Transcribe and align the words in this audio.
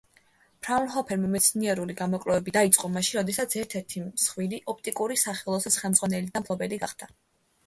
ფრაუნჰოფერმა 0.67 1.27
მეცნიერული 1.33 1.95
გამოკვლევები 1.99 2.53
დაიწყო 2.55 2.89
მაშინ, 2.95 3.19
როდესაც 3.19 3.57
ერთ-ერთი 3.61 4.03
მსხვილი 4.07 4.61
ოპტიკური 4.75 5.19
სახელოსნოს 5.27 5.79
ხელმძღვანელი 5.85 6.33
და 6.35 6.45
მფლობელი 6.47 6.83
გახდა. 6.87 7.13